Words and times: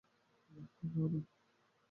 হ্যাঁ 0.51 0.91
বা 0.93 1.05
না? 1.11 1.19